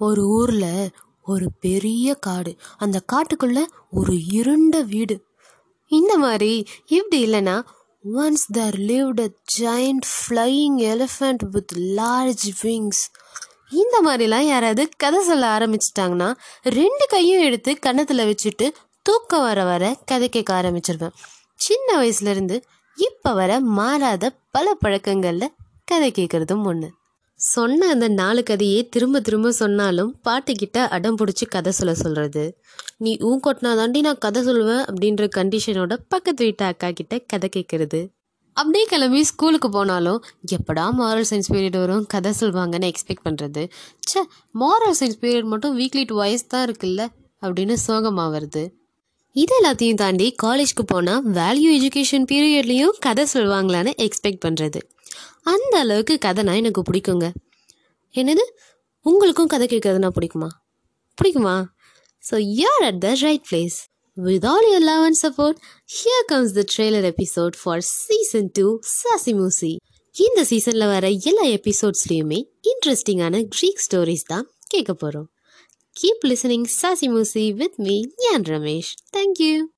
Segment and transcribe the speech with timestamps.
[0.00, 0.88] ஒரு ஊர்ல
[1.24, 2.56] ஒரு பெரிய காடு.
[2.78, 5.24] அந்த காட்டுக்குள்ள ஒரு இருண்ட வீடு.
[5.86, 7.62] இந்த மாதிரி இப்படி இல்லைன்னா
[8.14, 13.02] once there lived a giant flying elephant with large wings
[13.70, 18.68] இந்த மாதிரிலாம் யாராவது கதை சொல்ல ஆரம்பிச்சிட்டாங்கன்னா ரெண்டு கையும் எடுத்து கன்னத்தில் வச்சுட்டு
[19.02, 21.12] தூக்கம் வர வர கதை கேட்க ஆரம்பிச்சிருவேன்.
[21.54, 22.62] சின்ன வயசுலேருந்து
[22.96, 25.52] இப்போ வர மாறாத பல பழக்கங்களில்
[25.84, 26.90] கதை கேட்குறதும் ஒன்று
[27.40, 32.42] சொன்ன அந்த நாலு கதையே திரும்ப திரும்ப சொன்னாலும் பாட்டுக்கிட்ட அடம் பிடிச்சி கதை சொல்ல சொல்கிறது
[32.98, 38.00] நீ ஊ கொட்டினா தாண்டி நான் கதை சொல்லுவேன் அப்படின்ற கண்டிஷனோட பக்கத்து வீட்டு அக்கா கிட்ட கதை கேட்குறது
[38.56, 40.20] அப்படியே கிளம்பி ஸ்கூலுக்கு போனாலும்
[40.52, 42.04] எப்படா மாரல் சயின்ஸ் பீரியட் வரும்?
[42.06, 43.62] கதை சொல்லுவாங்கன்னு எக்ஸ்பெக்ட் பண்ணுறது
[44.02, 44.22] ச்சே
[44.54, 47.02] மாரல் சயின்ஸ் பீரியட் மட்டும் வீக்லி டுவைஸ் தான் இருக்குல்ல?
[47.42, 48.62] அப்படின்னு சோகமாக வருது.
[49.36, 54.80] இது எல்லாத்தையும் தாண்டி காலேஜ்க்கு போனால் வேல்யூ எஜுகேஷன் பீரியட்லேயும் கதை சொல்லுவாங்களான்னு எக்ஸ்பெக்ட் பண்ணுறது
[55.44, 57.26] அந்த அளவுக்கு கதைனா எனக்கு பிடிக்குங்க.
[58.14, 58.44] என்னது?
[59.06, 60.48] உங்களுக்கும் கதை கேட்குறதுனா பிடிக்குமா?
[61.18, 61.54] பிடிக்குமா?
[62.24, 63.78] So you're at the right place
[64.16, 65.58] with all your love and support
[65.90, 69.72] here comes the trailer episode for season two sassy மூசி
[70.16, 72.40] இந்த சீசனில் வர எல்லா எபிசோட்ஸ்லேயுமே
[72.72, 75.28] இன்ட்ரெஸ்டிங்கான க்ரீக் ஸ்டோரிஸ் தான் கேட்க போகிறோம்
[75.94, 78.96] Keep listening Sassy Musi with me and Ramesh.
[79.12, 79.68] Thank you.